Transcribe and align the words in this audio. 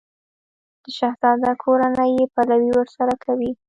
د 0.83 0.85
شهزاده 0.97 1.51
کورنۍ 1.63 2.09
یې 2.17 2.25
پلوی 2.33 2.71
ورسره 2.77 3.13
کوي. 3.23 3.51